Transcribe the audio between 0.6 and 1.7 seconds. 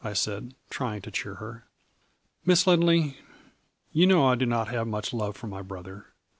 trying to cheer her.